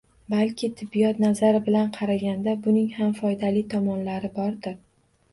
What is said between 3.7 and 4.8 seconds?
tomonlari bordir